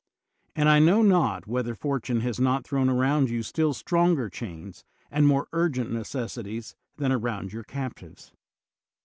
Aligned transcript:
And 0.55 0.67
I 0.67 0.79
know 0.79 1.03
not 1.03 1.45
whether 1.45 1.75
fortune 1.75 2.21
has 2.21 2.39
not 2.39 2.65
thrown 2.65 2.89
around 2.89 3.29
you 3.29 3.43
still 3.43 3.71
stronger 3.71 4.29
chains 4.31 4.83
and 5.11 5.27
more 5.27 5.47
urgent 5.53 5.91
necessities 5.91 6.75
than 6.97 7.11
around 7.11 7.53
your 7.53 7.63
captives. 7.63 8.31